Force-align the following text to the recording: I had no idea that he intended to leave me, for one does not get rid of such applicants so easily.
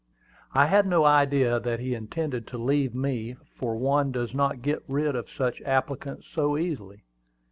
I 0.55 0.65
had 0.65 0.87
no 0.87 1.05
idea 1.05 1.59
that 1.59 1.79
he 1.79 1.93
intended 1.93 2.47
to 2.47 2.57
leave 2.57 2.95
me, 2.95 3.35
for 3.59 3.75
one 3.75 4.11
does 4.11 4.33
not 4.33 4.63
get 4.63 4.81
rid 4.87 5.15
of 5.15 5.29
such 5.29 5.61
applicants 5.61 6.25
so 6.25 6.57
easily. 6.57 7.03